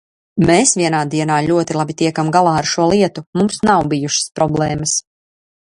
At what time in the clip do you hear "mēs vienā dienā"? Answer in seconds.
0.49-1.35